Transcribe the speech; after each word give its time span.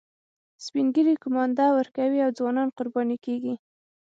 سپین 0.65 0.87
ږیري 0.95 1.13
قومانده 1.23 1.65
ورکوي 1.77 2.19
او 2.25 2.31
ځوانان 2.39 2.67
قرباني 2.77 3.17
کیږي 3.25 3.55